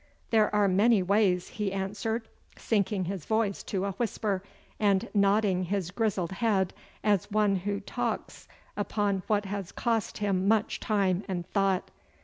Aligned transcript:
'There 0.31 0.55
are 0.55 0.67
many 0.67 1.03
ways,' 1.03 1.49
he 1.49 1.71
answered, 1.71 2.27
sinking 2.57 3.05
his 3.05 3.25
voice 3.25 3.61
to 3.61 3.85
a 3.85 3.91
whisper, 3.91 4.41
and 4.79 5.07
nodding 5.13 5.65
his 5.65 5.91
grizzled 5.91 6.31
head 6.31 6.73
as 7.03 7.29
one 7.29 7.57
who 7.57 7.79
talks 7.79 8.47
upon 8.75 9.21
what 9.27 9.45
has 9.45 9.71
cost 9.71 10.17
him 10.17 10.47
much 10.47 10.79
time 10.79 11.23
and 11.27 11.45
thought. 11.51 11.91